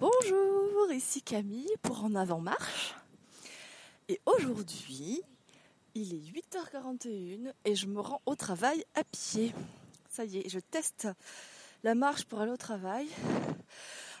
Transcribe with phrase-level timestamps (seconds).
[0.00, 2.94] Bonjour, ici Camille pour En Avant Marche.
[4.08, 5.20] Et aujourd'hui,
[5.94, 9.52] il est 8h41 et je me rends au travail à pied.
[10.08, 11.06] Ça y est, je teste
[11.82, 13.08] la marche pour aller au travail.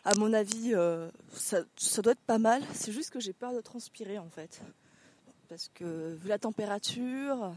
[0.04, 2.62] À mon avis, euh, ça, ça doit être pas mal.
[2.74, 4.60] C'est juste que j'ai peur de transpirer en fait.
[5.48, 7.54] Parce que vu la température,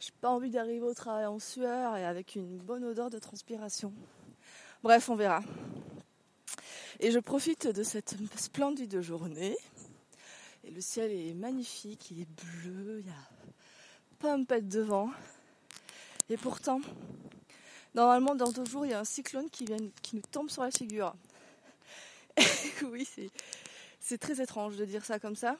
[0.00, 3.92] j'ai pas envie d'arriver au travail en sueur et avec une bonne odeur de transpiration.
[4.82, 5.42] Bref, on verra.
[7.02, 9.56] Et je profite de cette splendide journée.
[10.64, 13.28] Et le ciel est magnifique, il est bleu, il y a
[14.18, 15.10] pas un pet de vent.
[16.28, 16.82] Et pourtant,
[17.94, 20.62] normalement, dans deux jours, il y a un cyclone qui, vient, qui nous tombe sur
[20.62, 21.14] la figure.
[22.82, 23.08] oui,
[23.98, 25.56] c'est très étrange de dire ça comme ça.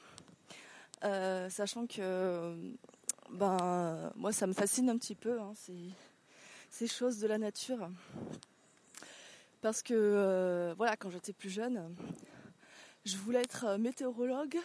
[1.03, 2.55] Euh, sachant que
[3.31, 5.53] ben, moi, ça me fascine un petit peu, hein,
[6.69, 7.89] ces choses de la nature.
[9.61, 11.95] Parce que, euh, voilà, quand j'étais plus jeune,
[13.05, 14.57] je voulais être euh, météorologue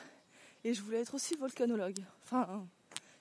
[0.65, 1.99] et je voulais être aussi volcanologue.
[2.25, 2.67] Enfin,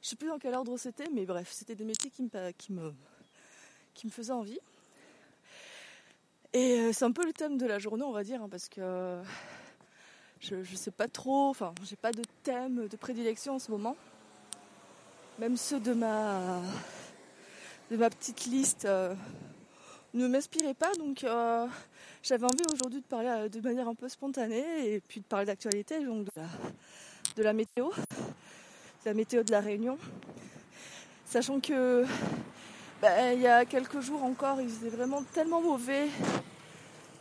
[0.02, 2.72] je sais plus dans quel ordre c'était, mais bref, c'était des métiers qui me, qui
[2.72, 2.94] me,
[3.94, 4.60] qui me faisaient envie.
[6.54, 8.70] Et euh, c'est un peu le thème de la journée, on va dire, hein, parce
[8.70, 9.22] que
[10.40, 13.98] je, je sais pas trop, enfin, j'ai pas de thème de prédilection en ce moment.
[15.40, 16.62] Même ceux de ma,
[17.92, 18.88] de ma petite liste
[20.16, 20.94] ne m'inspirait pas.
[20.96, 21.68] Donc euh,
[22.24, 25.46] j'avais envie aujourd'hui de parler euh, de manière un peu spontanée et puis de parler
[25.46, 26.28] d'actualité, donc
[27.36, 29.98] de la, météo, de la météo de la Réunion.
[31.26, 32.06] Sachant que
[33.02, 36.08] ben, il y a quelques jours encore, il faisait vraiment tellement mauvais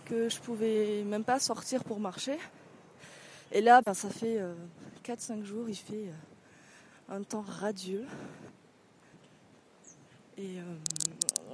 [0.05, 2.39] que je pouvais même pas sortir pour marcher.
[3.51, 4.41] Et là, ben, ça fait
[5.05, 6.09] 4-5 euh, jours, il fait
[7.09, 8.07] un temps radieux.
[10.37, 10.59] Et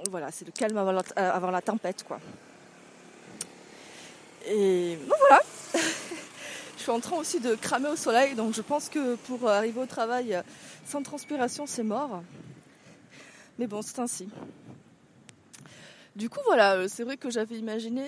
[0.09, 2.19] voilà, c'est le calme avant la, euh, avant la, tempête, quoi.
[4.47, 5.41] Et bon, voilà.
[6.77, 9.79] je suis en train aussi de cramer au soleil, donc je pense que pour arriver
[9.79, 10.41] au travail euh,
[10.85, 12.23] sans transpiration, c'est mort.
[13.59, 14.27] Mais bon, c'est ainsi.
[16.15, 18.03] Du coup, voilà, euh, c'est vrai que j'avais imaginé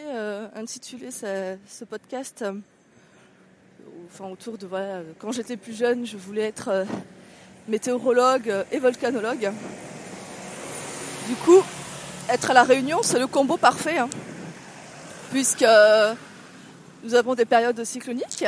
[0.55, 2.43] intituler ce, podcast
[4.07, 6.85] enfin, autour de voilà, quand j'étais plus jeune, je voulais être
[7.67, 9.53] météorologue et volcanologue.
[11.27, 11.63] Du coup,
[12.29, 14.09] être à la Réunion, c'est le combo parfait, hein.
[15.31, 15.65] puisque
[17.03, 18.45] nous avons des périodes cycloniques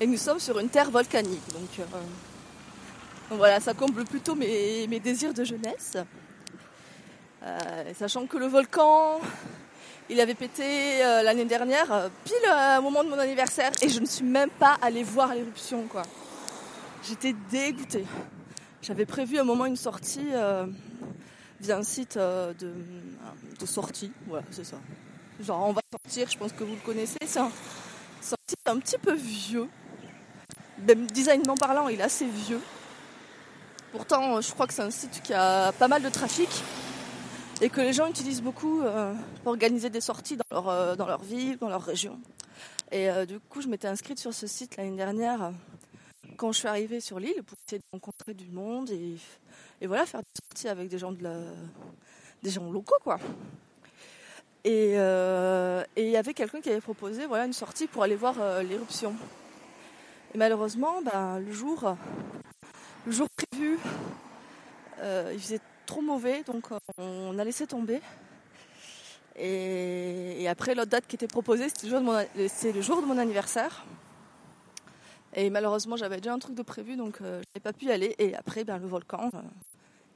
[0.00, 1.46] et nous sommes sur une terre volcanique.
[1.52, 1.84] Donc, euh,
[3.30, 5.96] voilà, ça comble plutôt mes, désirs de jeunesse.
[7.44, 7.58] Euh,
[7.96, 9.20] sachant que le volcan,
[10.10, 14.06] il avait pété euh, l'année dernière, pile au moment de mon anniversaire, et je ne
[14.06, 15.84] suis même pas allée voir l'éruption.
[17.04, 18.06] J'étais dégoûtée.
[18.82, 20.26] J'avais prévu un moment une sortie
[21.62, 22.72] via un site euh, de,
[23.58, 24.10] de sortie.
[24.26, 24.76] Voilà, c'est ça.
[25.40, 27.18] Genre, on va sortir, je pense que vous le connaissez.
[27.24, 27.50] C'est un,
[28.20, 29.68] site un petit peu vieux.
[30.78, 32.60] Designement parlant, il est assez vieux.
[33.92, 36.48] Pourtant, je crois que c'est un site qui a pas mal de trafic
[37.60, 41.06] et que les gens utilisent beaucoup euh, pour organiser des sorties dans leur, euh, dans
[41.06, 42.18] leur ville, dans leur région.
[42.90, 45.52] Et du coup, je m'étais inscrite sur ce site l'année dernière
[46.36, 49.16] quand je suis arrivée sur l'île pour essayer de rencontrer du monde et
[49.82, 51.34] et voilà, faire des sorties avec des gens, de la...
[52.44, 53.18] des gens locaux, quoi.
[54.62, 58.36] Et euh, il y avait quelqu'un qui avait proposé voilà, une sortie pour aller voir
[58.40, 59.16] euh, l'éruption.
[60.34, 61.96] Et malheureusement, ben, le, jour,
[63.06, 63.76] le jour prévu,
[65.00, 68.00] euh, il faisait trop mauvais, donc on a laissé tomber.
[69.34, 73.84] Et, après, l'autre date qui était proposée, c'était le, le, jour de mon anniversaire.
[75.34, 78.14] Et malheureusement, j'avais déjà un truc de prévu, donc je n'avais pas pu y aller.
[78.18, 79.28] Et après, ben, le volcan,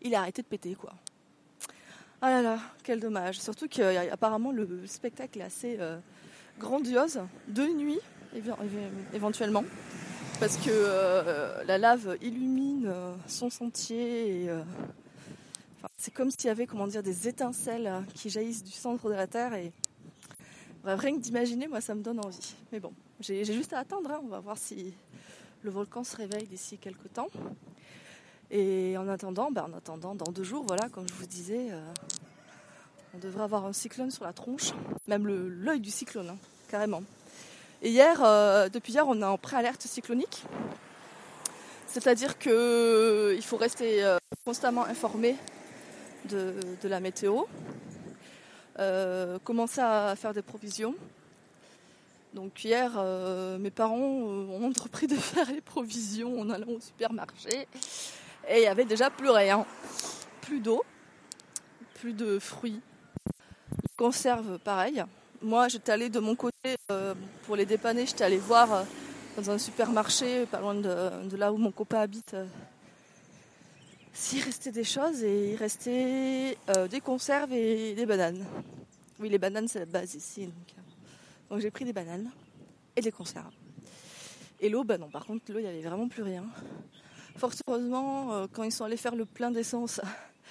[0.03, 0.95] il a arrêté de péter, quoi.
[2.23, 3.39] Ah là là, quel dommage.
[3.41, 5.99] Surtout qu'apparemment le spectacle est assez euh,
[6.59, 8.01] grandiose, de nuit
[9.13, 9.65] éventuellement,
[10.41, 14.51] parce que euh, la lave illumine euh, son sentier.
[15.97, 19.55] c'est comme s'il y avait comment des étincelles qui jaillissent du centre de la Terre
[19.55, 19.73] et
[20.85, 22.55] rien que d'imaginer, moi ça me donne envie.
[22.73, 24.11] Mais bon, j'ai juste à attendre.
[24.11, 24.21] Hein.
[24.23, 24.95] On va voir si
[25.63, 27.29] le volcan se réveille d'ici quelques temps.
[28.51, 31.81] Et en attendant, ben en attendant, dans deux jours, voilà, comme je vous disais, euh,
[33.15, 34.73] on devrait avoir un cyclone sur la tronche,
[35.09, 36.39] même l'œil du cyclone, hein,
[36.69, 37.03] carrément.
[37.83, 40.45] Et hier, euh, depuis hier, on est en préalerte cyclonique.
[41.89, 45.37] C'est-à-dire qu'il euh, faut rester constamment informé
[46.27, 47.43] de, de, la météo,
[49.43, 50.95] commencer à faire des provisions.
[52.35, 52.93] Donc hier,
[53.59, 57.67] mes parents ont entrepris de faire les provisions en allant au supermarché.
[58.49, 59.67] Et il y avait déjà plus rien.
[60.41, 60.85] Plus d'eau,
[61.95, 62.81] plus de fruits.
[63.97, 65.03] Conserve, pareil.
[65.43, 66.77] moi, j'étais allée de mon côté
[67.45, 68.07] pour les dépanner.
[68.07, 68.85] J'étais allée voir
[69.37, 72.37] dans un supermarché, pas loin de, là où mon copain habite,
[74.13, 75.25] s'il restait des choses.
[75.25, 76.57] Et il restait
[76.89, 78.45] des conserves et des bananes.
[79.19, 80.49] Oui, les bananes, c'est la base ici.
[81.51, 82.31] Donc, j'ai pris des bananes
[82.95, 83.53] et des conserves.
[84.61, 86.45] Et l'eau, bah non, par contre, l'eau, il n'y avait vraiment plus rien.
[87.37, 90.01] Fort heureusement, quand ils sont allés faire le plein d'essence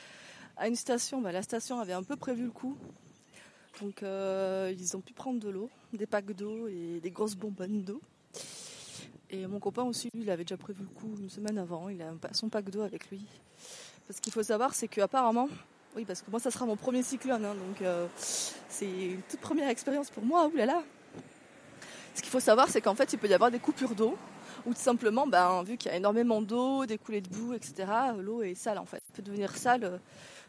[0.57, 2.77] à une station, bah, la station avait un peu prévu le coup.
[3.81, 7.83] Donc euh, ils ont pu prendre de l'eau, des packs d'eau et des grosses bonbonnes
[7.83, 8.01] d'eau.
[9.29, 11.89] Et mon copain aussi, lui, il avait déjà prévu le coup une semaine avant.
[11.89, 13.25] Il a son pack d'eau avec lui.
[14.07, 15.49] Parce qu'il faut savoir, c'est qu'apparemment,
[15.95, 19.39] oui, parce que moi, ça sera mon premier cyclone, hein, donc euh, c'est une toute
[19.39, 20.47] première expérience pour moi.
[20.53, 20.83] Oulala.
[22.13, 24.15] Ce qu'il faut savoir, c'est qu'en fait, il peut y avoir des coupures d'eau,
[24.65, 27.87] ou tout simplement, ben, vu qu'il y a énormément d'eau, des coulées de boue, etc.,
[28.17, 29.01] l'eau est sale en fait.
[29.09, 29.99] Elle peut devenir sale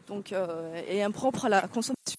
[0.07, 2.17] donc, euh, et impropre à la consommation.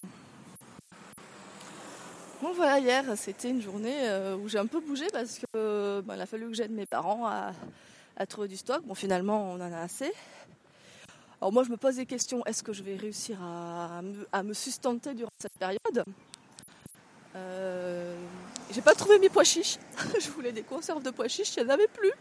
[2.41, 6.15] Bon voilà, hier c'était une journée euh, où j'ai un peu bougé parce que ben,
[6.15, 7.51] il a fallu que j'aide mes parents à,
[8.27, 8.81] trouver du stock.
[8.85, 10.11] Bon finalement on en a assez.
[11.41, 14.01] Alors moi je me pose des questions, est-ce que je vais réussir à,
[14.43, 16.05] me, sustenter durant cette période?
[17.35, 18.15] Euh,
[18.71, 19.77] J'ai pas trouvé mes pois chiches.
[20.19, 22.13] je voulais des conserves de pois chiches, il n'y en avait plus.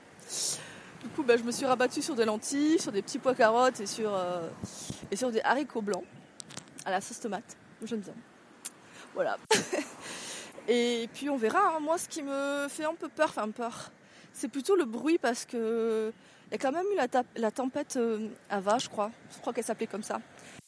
[1.03, 3.81] Du coup, bah, je me suis rabattue sur des lentilles, sur des petits pois carottes
[3.81, 4.49] et sur, euh,
[5.11, 6.05] et sur des haricots blancs
[6.85, 7.57] à la sauce tomate.
[7.83, 8.15] J'aime bien.
[9.15, 9.37] Voilà.
[10.69, 11.77] et puis on verra.
[11.77, 11.81] Hein.
[11.81, 13.93] Moi, ce qui me fait un peu peur, enfin peur,
[14.33, 16.13] c'est plutôt le bruit parce que
[16.51, 16.97] il y a quand même eu
[17.37, 19.11] la, tempête euh, Ava, je crois.
[19.35, 20.19] Je crois qu'elle s'appelait comme ça.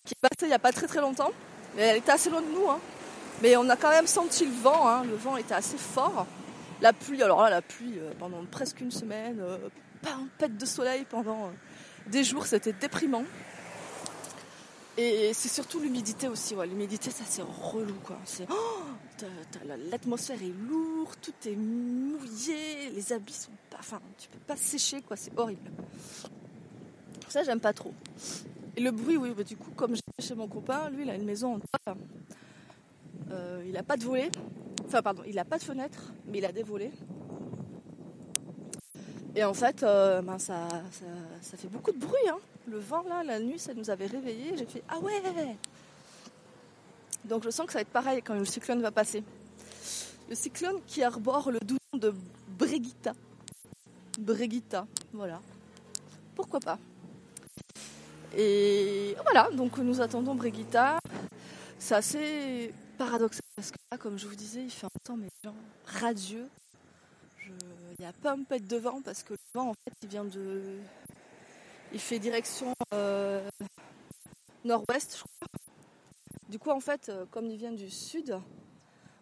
[0.04, 1.30] Qui est passée il n'y a pas très très longtemps.
[1.74, 2.68] Mais elle était assez loin de nous.
[2.68, 2.78] Hein.
[3.42, 4.88] Mais on a quand même senti le vent.
[4.88, 5.04] Hein.
[5.04, 6.26] Le vent était assez fort.
[6.80, 9.42] La pluie, alors là, la pluie euh, pendant presque une semaine,
[10.02, 11.50] pas un pet de soleil pendant euh,
[12.06, 13.24] des jours, c'était déprimant.
[14.96, 16.54] Et c'est surtout l'humidité aussi.
[16.54, 18.18] L'humidité, ça c'est relou quoi.
[18.24, 18.82] C'est oh,
[19.90, 25.00] l'atmosphère est lourde, tout est mouillé, les habits sont pas, enfin, tu peux pas sécher
[25.00, 25.16] quoi.
[25.16, 25.70] C'est horrible.
[27.28, 27.94] Ça, j'aime pas trop.
[28.76, 31.14] Et le bruit, oui, bah, du coup, comme j'ai chez mon copain, lui, il a
[31.14, 31.60] une maison en.
[33.30, 34.30] Euh, il a pas de volets.
[34.86, 36.92] Enfin, pardon, il a pas de fenêtre, mais il a des volets.
[39.36, 40.68] Et en fait, euh, ben ça,
[41.40, 42.28] ça, fait beaucoup de bruit.
[42.28, 42.38] Hein.
[42.66, 44.56] Le vent, là, la nuit, ça nous avait réveillés.
[44.56, 45.22] J'ai fait Ah ouais
[47.24, 49.22] Donc je sens que ça va être pareil quand le cyclone va passer.
[50.28, 52.14] Le cyclone qui arbore le doux nom de
[52.58, 53.12] Brigitta.
[54.18, 55.40] Brigitta, voilà.
[56.34, 56.78] Pourquoi pas?
[58.36, 60.98] Et voilà, donc nous attendons Brigitta.
[61.78, 65.28] C'est assez paradoxal parce que là, comme je vous disais, il fait un temps mais
[65.42, 65.54] genre
[65.86, 66.48] radieux.
[67.48, 70.08] Il n'y a pas un peu de vent parce que le vent en fait il
[70.08, 70.78] vient de.
[71.94, 73.48] Il fait direction euh,
[74.64, 75.48] nord-ouest, je crois.
[76.50, 78.38] Du coup en fait, euh, comme il vient du sud,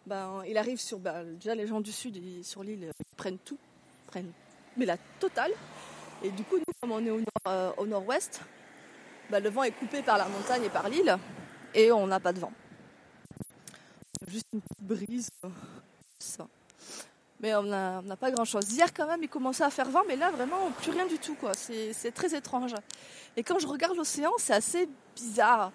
[0.06, 0.98] ben, il arrive sur.
[0.98, 3.58] Ben, déjà les gens du sud sur l'île ils prennent tout,
[4.08, 4.32] prennent
[4.76, 5.52] mais la totale.
[6.24, 8.40] Et du coup nous comme on est euh, au nord-ouest,
[9.30, 11.16] ben, le vent est coupé par la montagne et par l'île
[11.74, 12.52] et on n'a pas de vent.
[14.28, 15.30] Juste une petite brise.
[17.40, 18.70] Mais on n'a pas grand chose.
[18.72, 21.34] Hier quand même il commençait à faire vent, mais là vraiment plus rien du tout
[21.34, 21.52] quoi.
[21.54, 22.74] C'est très étrange.
[23.36, 25.72] Et quand je regarde l'océan, c'est assez bizarre.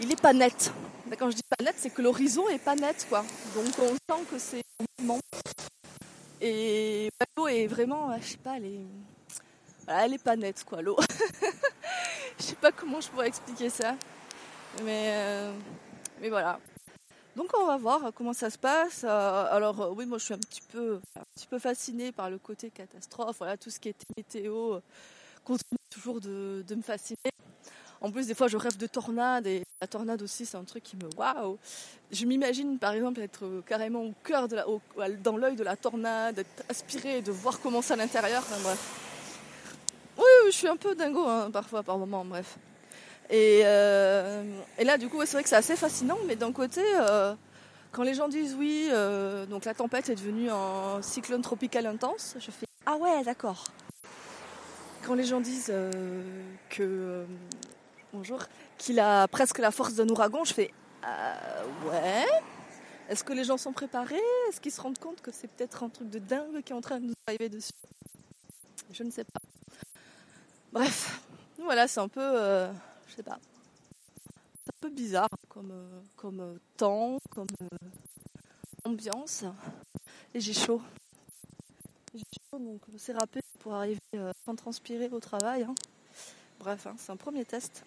[0.00, 0.72] Il est pas net.
[1.18, 3.24] quand je dis pas net, c'est que l'horizon est pas net quoi.
[3.54, 4.62] Donc on sent que c'est
[4.98, 5.20] mouvement.
[6.40, 8.86] Et l'eau est vraiment, je sais pas, elle est,
[9.88, 10.96] elle est pas nette quoi l'eau.
[12.38, 13.96] je sais pas comment je pourrais expliquer ça,
[14.84, 15.52] mais euh,
[16.20, 16.60] mais voilà.
[17.36, 19.04] Donc on va voir comment ça se passe.
[19.04, 22.30] Euh, alors euh, oui, moi je suis un petit peu, un petit peu fascinée par
[22.30, 23.36] le côté catastrophe.
[23.38, 24.80] Voilà, tout ce qui est météo euh,
[25.44, 27.18] continue toujours de, me fasciner.
[28.00, 30.84] En plus, des fois, je rêve de tornades et la tornade aussi, c'est un truc
[30.84, 31.58] qui me waouh.
[32.12, 34.64] Je m'imagine, par exemple, être carrément au cœur de la,
[35.16, 38.44] dans l'œil de la tornade, être aspiré, de voir comment c'est à l'intérieur.
[38.62, 39.04] bref.
[40.16, 42.24] Oui, je suis un peu dingo hein, parfois, par moments.
[42.24, 42.56] Bref.
[43.30, 44.42] Euh,
[44.78, 47.34] et, là, du coup, c'est vrai que c'est assez fascinant, mais d'un côté, euh,
[47.92, 52.36] quand les gens disent oui, euh, donc la tempête est devenue un cyclone tropical intense,
[52.38, 53.64] je fais ah ouais, d'accord.
[55.02, 55.72] Quand les gens disent
[56.70, 57.26] que
[58.14, 58.40] bonjour,
[58.78, 60.72] qu'il a presque la force d'un ouragan, je fais
[61.84, 62.24] ouais.
[63.10, 64.20] Est-ce que les gens sont préparés?
[64.48, 66.80] Est-ce qu'ils se rendent compte que c'est peut-être un truc de dingue qui est en
[66.80, 67.72] train de nous arriver dessus?
[68.90, 69.40] Je ne sais pas.
[70.72, 71.20] Bref,
[71.58, 72.68] voilà, c'est un peu
[73.08, 73.38] je sais pas.
[74.64, 77.76] C'est un peu bizarre comme, euh, comme euh, temps, comme euh,
[78.84, 79.44] ambiance.
[80.34, 80.82] Et j'ai chaud.
[82.14, 84.00] J'ai chaud, donc c'est râpé pour arriver
[84.44, 85.62] sans transpirer au travail.
[85.62, 85.74] Hein.
[86.58, 87.84] Bref, hein, c'est un premier test.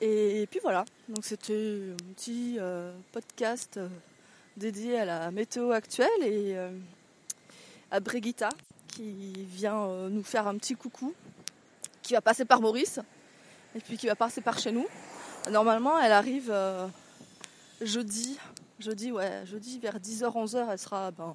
[0.00, 2.58] Et puis voilà, donc c'était un petit
[3.12, 3.78] podcast
[4.56, 6.56] dédié à la météo actuelle et
[7.90, 8.50] à Brigitta
[8.88, 11.14] qui vient nous faire un petit coucou,
[12.02, 13.00] qui va passer par Maurice
[13.74, 14.86] et puis qui va passer par chez nous.
[15.50, 16.52] Normalement, elle arrive
[17.80, 18.38] jeudi,
[18.78, 21.34] jeudi, ouais, jeudi vers 10h, 11h, elle sera ben,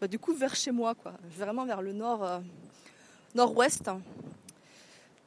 [0.00, 2.40] bah, du coup vers chez moi, quoi, vraiment vers le nord, euh,
[3.34, 3.90] nord-ouest.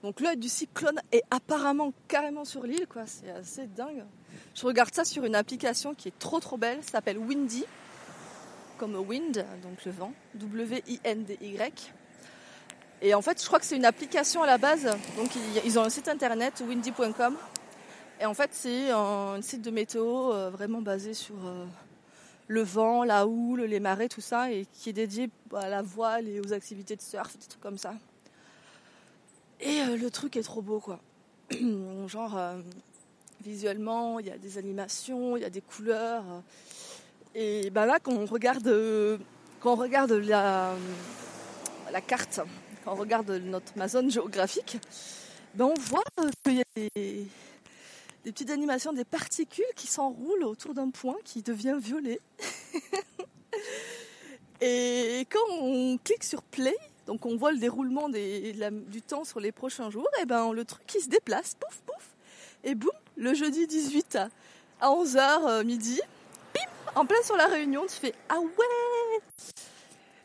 [0.04, 4.04] Donc l'œil du cyclone est apparemment carrément sur l'île, quoi, c'est assez dingue.
[4.54, 7.66] Je regarde ça sur une application qui est trop trop belle, s'appelle Windy,
[8.78, 11.94] comme wind, donc le vent, W-I-N-D-Y.
[13.06, 14.86] Et en fait, je crois que c'est une application à la base.
[15.16, 15.30] Donc,
[15.64, 17.36] ils ont un site internet, windy.com.
[18.20, 21.66] Et en fait, c'est un site de météo euh, vraiment basé sur euh,
[22.48, 26.28] le vent, la houle, les marées, tout ça, et qui est dédié à la voile
[26.28, 27.94] et aux activités de surf, des trucs comme ça.
[29.60, 31.00] Et euh, le truc est trop beau, quoi.
[32.08, 32.40] Genre,
[33.44, 36.24] visuellement, il y a des animations, il y a des couleurs.
[37.36, 38.68] et ben là, quand on regarde,
[39.60, 40.74] quand on regarde la
[42.08, 42.42] carte,
[42.88, 44.78] on regarde notre ma zone géographique,
[45.54, 46.04] ben on voit
[46.44, 47.28] qu'il y a des
[48.26, 52.20] des petites animations, des particules qui s'enroulent autour d'un point qui devient violet.
[54.62, 56.76] et quand on clique sur play,
[57.06, 60.86] donc on voit le déroulement du temps sur les prochains jours, et ben le truc
[60.88, 62.16] qui se déplace, pouf pouf,
[62.64, 64.18] et boum, le jeudi 18
[64.82, 66.02] à 11h euh, midi,
[66.56, 66.62] bim,
[67.00, 69.20] en plein sur la réunion, tu fais ah ouais,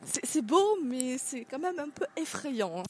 [0.05, 2.79] c'est beau, mais c'est quand même un peu effrayant.
[2.79, 2.83] Hein.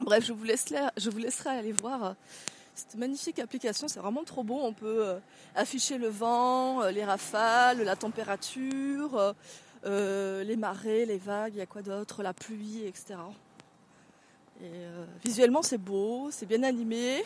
[0.00, 2.12] Bref, je vous, laisserai, aller voir euh,
[2.74, 4.58] cette magnifique application, c'est vraiment trop beau.
[4.62, 5.18] On peut euh,
[5.54, 9.34] afficher le vent, euh, les rafales, la température,
[9.84, 13.16] les marées, les vagues, il y a quoi d'autre, la pluie, etc.
[14.62, 14.70] Et,
[15.24, 17.22] visuellement, c'est beau, c'est bien animé.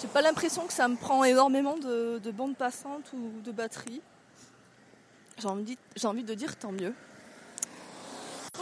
[0.00, 4.00] J'ai pas l'impression que ça me prend énormément de, de bandes passantes ou de batterie.
[5.40, 6.94] J'ai envie, de dire tant mieux.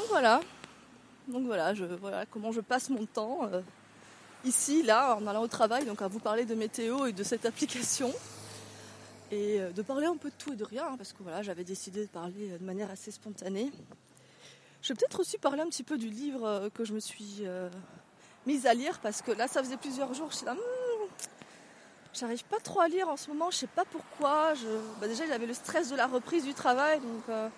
[0.09, 0.41] Voilà.
[1.29, 1.85] Donc voilà, je,
[2.31, 3.51] comment je passe mon temps
[4.45, 7.47] ici, là, en allant au travail, donc à vous parler de météo et de cette
[7.47, 8.13] application.
[9.31, 11.43] Et euh, de parler un peu de tout et de rien, hein, parce que voilà,
[11.43, 13.71] j'avais décidé de parler de manière assez spontanée.
[14.81, 17.41] Je vais peut-être aussi parler un petit peu du livre euh, que je me suis
[17.43, 17.69] euh,
[18.47, 21.09] mise à lire, parce que là, ça faisait plusieurs jours, je suis là, hmm,
[22.15, 24.55] j'arrive pas trop à lire en ce moment, je sais pas pourquoi.
[25.01, 27.51] Bah, déjà, j'avais le stress de la reprise du travail, donc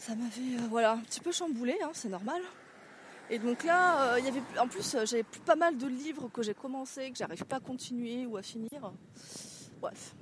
[0.00, 2.40] ça m'avait voilà, un petit peu chamboulé, hein, c'est normal.
[3.28, 6.28] Et donc là, euh, il y avait, en plus, euh, j'avais pas mal de livres
[6.32, 8.92] que j'ai commencé, que j'arrive pas à continuer ou à finir.
[9.80, 10.14] Bref.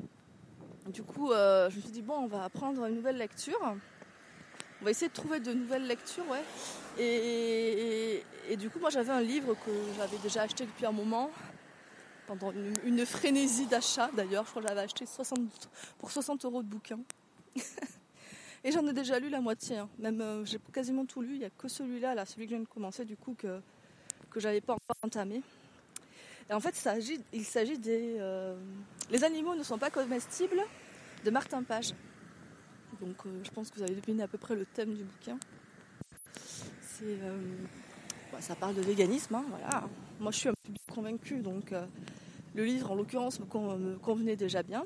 [0.89, 3.77] Du coup, euh, je me suis dit, bon, on va prendre une nouvelle lecture.
[4.81, 6.43] On va essayer de trouver de nouvelles lectures, ouais.
[6.99, 11.31] Et, du coup, moi, j'avais un livre que j'avais déjà acheté depuis un moment,
[12.27, 12.53] pendant
[12.85, 14.45] une, frénésie d'achat d'ailleurs.
[14.45, 15.39] Je crois que j'avais acheté 60,
[15.99, 16.99] pour 60 euros de bouquin.
[18.65, 19.79] Et j'en ai déjà lu la moitié.
[19.79, 19.89] Hein.
[19.99, 21.35] Même euh, j'ai quasiment tout lu.
[21.35, 23.61] Il n'y a que celui-là, là, celui que je viens de commencer, du coup, que,
[24.31, 25.43] que j'avais pas encore entamé.
[26.51, 26.71] Et en fait,
[27.33, 28.17] il s'agit des.
[28.19, 28.57] Euh,
[29.11, 30.63] les animaux ne sont pas comestibles
[31.25, 31.93] de Martin Page.
[33.01, 35.39] Donc euh, je pense que vous avez deviné à peu près le thème du bouquin.
[36.83, 37.19] C'est.
[38.33, 39.89] Bah, ça parle de véganisme, hein, voilà.
[40.21, 41.73] Moi je suis un peu convaincue, donc
[42.55, 44.85] le livre en l'occurrence me, convenait déjà bien.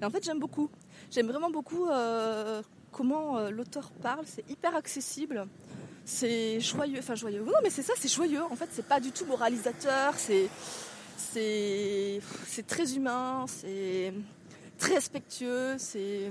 [0.00, 0.68] Et en fait j'aime beaucoup.
[1.10, 1.86] J'aime vraiment beaucoup
[2.92, 5.46] comment euh, l'auteur parle, c'est hyper accessible,
[6.04, 7.42] c'est joyeux, enfin joyeux.
[7.44, 8.42] Non mais c'est ça, c'est joyeux.
[8.44, 10.48] En fait, c'est pas du tout moralisateur, c'est
[11.16, 12.20] c'est
[12.66, 14.12] très humain, c'est
[14.78, 16.30] très respectueux, c'est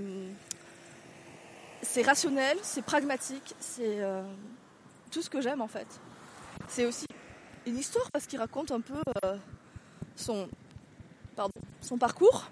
[2.03, 4.21] rationnel, c'est pragmatique, c'est euh,
[5.09, 5.87] tout ce que j'aime en fait.
[6.67, 7.07] C'est aussi
[7.65, 9.35] une histoire parce qu'il raconte un peu euh,
[10.15, 10.47] son
[11.81, 12.51] son parcours.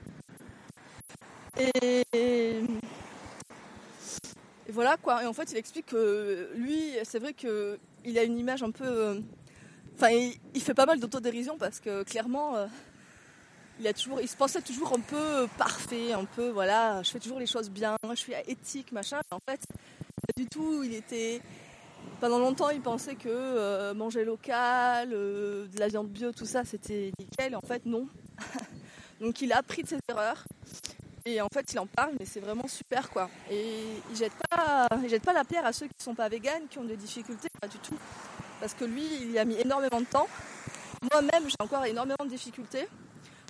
[4.80, 5.22] Voilà quoi.
[5.24, 8.86] Et en fait, il explique que lui, c'est vrai qu'il a une image un peu.
[8.88, 9.20] Euh,
[9.96, 12.66] enfin, il, fait pas mal d'autodérision parce que clairement, euh,
[13.82, 17.20] il, a toujours, il se pensait toujours un peu parfait, un peu voilà, je fais
[17.20, 19.20] toujours les choses bien, je suis éthique, machin.
[19.32, 20.82] En fait, pas du tout.
[20.82, 21.42] Il était.
[22.22, 27.12] Pendant longtemps, il pensait que euh, manger local, de la viande bio, tout ça, c'était
[27.20, 27.54] nickel.
[27.54, 28.08] En fait, non.
[29.20, 30.46] Donc, il a appris de ses erreurs.
[31.26, 33.30] Et en fait, il en parle, mais c'est vraiment super quoi.
[33.52, 36.68] Et il jette pas, il jette pas la pierre à ceux qui sont pas véganes,
[36.70, 37.98] qui ont des difficultés, pas du tout.
[38.60, 40.28] Parce que lui, il a mis énormément de temps.
[41.12, 42.88] Moi-même, j'ai encore énormément de difficultés.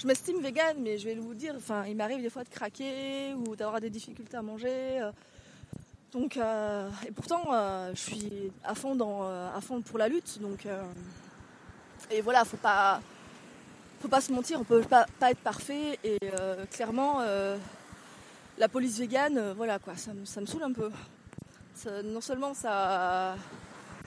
[0.01, 3.33] Je m'estime végane, mais je vais vous dire, enfin, il m'arrive des fois de craquer
[3.33, 5.01] ou d'avoir des difficultés à manger.
[5.01, 5.11] Euh.
[6.11, 10.39] Donc, euh, et pourtant, euh, je suis à fond, dans, à fond pour la lutte.
[10.39, 10.67] Donc,
[12.11, 13.01] et voilà, faut pas,
[13.99, 17.57] faut pas se mentir, on peut pas, être parfait et euh, clairement euh,
[18.57, 20.89] la police végane, euh, voilà quoi, ça, me- saoule un peu.
[22.03, 23.35] Non seulement ça,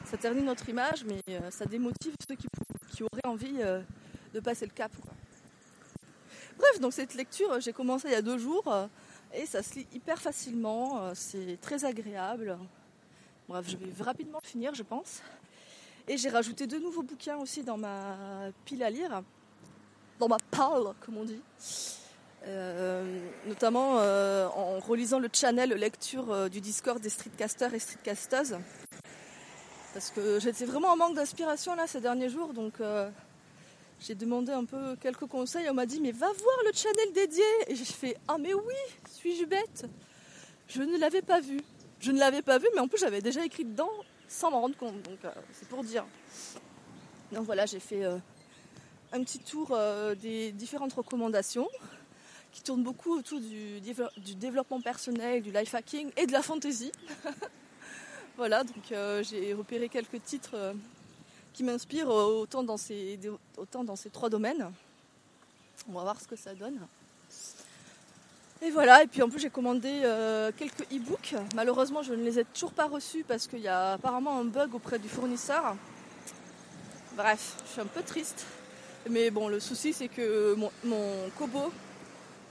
[0.05, 3.59] ça ternit notre image, mais euh, ça démotive ceux qui, auraient envie
[4.35, 4.93] de passer le cap.
[6.57, 8.73] Bref, donc cette lecture, j'ai commencé il y a deux jours
[9.35, 12.57] et ça se lit hyper facilement, c'est très agréable.
[13.49, 15.21] Bref, je vais rapidement finir, je pense.
[16.07, 18.17] Et j'ai rajouté deux nouveaux bouquins aussi dans ma
[18.65, 19.23] pile à lire,
[20.53, 21.41] pile, comme on dit.
[22.45, 28.59] Euh, notamment euh, en relisant le channel lecture euh, du Discord des streetcasters et streetcasteuses.
[29.95, 32.75] Parce que j'étais vraiment en manque d'inspiration là ces derniers jours, donc
[34.01, 35.69] j'ai demandé un peu quelques conseils.
[35.69, 37.45] On m'a dit mais va voir le channel dédié.
[37.69, 38.75] Et j'ai fait ah mais oui,
[39.11, 39.85] suis-je bête?
[40.67, 41.61] Je ne l'avais pas vu.
[42.01, 43.91] Je ne l'avais pas vu, mais en plus j'avais déjà écrit dedans
[44.29, 45.03] sans m'en rendre compte.
[45.03, 45.19] Donc
[45.53, 46.07] c'est pour dire.
[47.31, 48.03] Donc voilà, j'ai fait
[49.13, 51.69] un petit tour euh, des différentes recommandations
[52.51, 53.81] qui tournent beaucoup autour du,
[54.37, 56.93] développement personnel, du life hacking et de la fantasy.
[58.37, 60.75] voilà, donc euh, j'ai repéré quelques titres euh,
[61.53, 63.19] qui m'inspirent autant dans, ces,
[63.57, 64.71] autant dans ces trois domaines.
[65.89, 66.79] On va voir ce que ça donne.
[68.61, 70.03] Et voilà, et puis en plus j'ai commandé
[70.57, 71.35] quelques e-books.
[71.55, 74.75] Malheureusement, je ne les ai toujours pas reçus parce qu'il y a apparemment un bug
[74.75, 75.75] auprès du fournisseur.
[77.17, 78.47] Bref, je suis un peu triste.
[79.11, 81.73] Mais bon, le souci c'est que mon, mon Kobo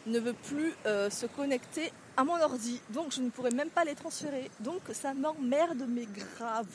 [0.05, 2.81] ne veut plus euh, se connecter à mon ordi.
[2.89, 4.49] Donc je ne pourrai même pas les transférer.
[4.59, 6.67] Donc ça m'emmerde, mais grave.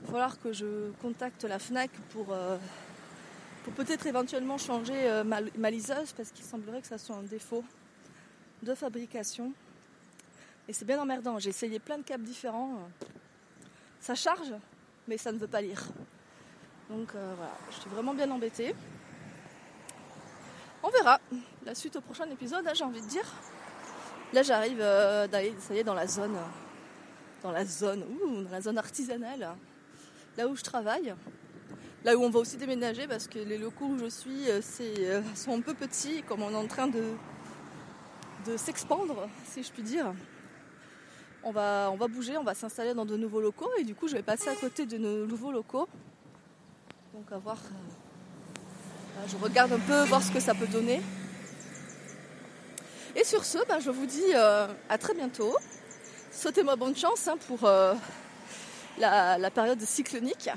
[0.00, 2.56] Il va falloir que je contacte la FNAC pour, euh,
[3.64, 7.22] pour peut-être éventuellement changer euh, ma, ma liseuse parce qu'il semblerait que ça soit un
[7.22, 7.64] défaut
[8.62, 9.52] de fabrication.
[10.68, 11.38] Et c'est bien emmerdant.
[11.38, 12.88] J'ai essayé plein de câbles différents.
[14.00, 14.52] Ça charge,
[15.06, 15.84] mais ça ne veut pas lire.
[16.90, 18.74] Donc euh, voilà, je suis vraiment bien embêtée.
[20.82, 21.20] On verra
[21.64, 23.24] la suite au prochain épisode, hein, j'ai envie de dire.
[24.32, 25.26] Là, j'arrive euh,
[25.58, 26.36] ça y est, dans la zone,
[27.42, 29.56] dans la zone, ouh, dans la zone artisanale,
[30.36, 31.14] là où je travaille,
[32.04, 35.22] là où on va aussi déménager parce que les locaux où je suis, euh, euh,
[35.34, 37.14] sont un peu petits, comme on est en train de,
[38.46, 40.12] de s'expandre, si je puis dire.
[41.42, 44.08] On va, on va bouger, on va s'installer dans de nouveaux locaux et du coup,
[44.08, 45.88] je vais passer à côté de nos nouveaux locaux.
[47.12, 47.56] Donc, à voir.
[49.16, 51.00] euh, je regarde un peu, voir ce que ça peut donner.
[53.16, 55.56] Et sur ce, ben, je vous dis euh, à très bientôt.
[56.30, 57.94] Souhaitez-moi bonne chance hein, pour euh,
[58.98, 60.48] la, période cyclonique.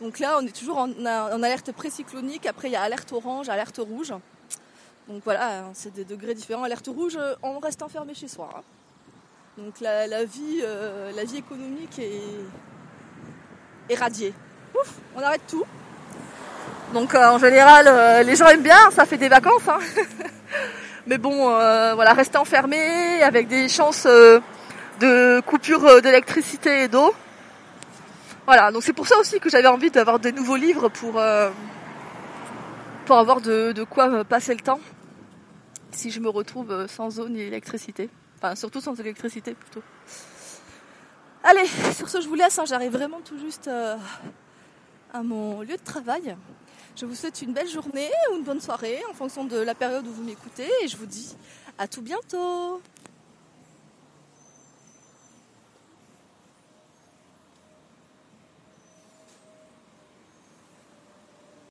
[0.00, 2.46] Donc là, on est toujours en, en alerte précyclonique.
[2.46, 4.12] Après, il y a alerte orange, alerte rouge.
[5.06, 6.64] Donc voilà, c'est des degrés différents.
[6.64, 8.50] Alerte rouge, on reste enfermé chez soi.
[8.56, 8.62] hein.
[9.56, 10.62] Donc la, la vie,
[11.14, 12.20] la vie économique est,
[13.88, 14.34] est radiée.
[15.16, 15.64] On arrête tout.
[16.92, 19.68] Donc euh, en général, euh, les gens aiment bien, ça fait des vacances.
[19.68, 19.78] hein.
[21.06, 27.12] Mais bon, euh, voilà, rester enfermé avec des chances de coupure d'électricité et d'eau.
[28.46, 31.20] Voilà, donc c'est pour ça aussi que j'avais envie d'avoir des nouveaux livres pour,
[33.10, 34.80] avoir de, quoi passer le temps
[35.90, 38.08] si je me retrouve sans eau ni électricité.
[38.38, 39.82] Enfin, surtout sans électricité plutôt.
[41.42, 42.58] Allez, sur ce, je vous laisse.
[42.58, 43.68] hein, J'arrive vraiment tout juste
[45.14, 46.36] à mon lieu de travail.
[46.96, 50.06] Je vous souhaite une belle journée ou une bonne soirée en fonction de la période
[50.06, 51.36] où vous m'écoutez et je vous dis
[51.78, 52.82] à tout bientôt.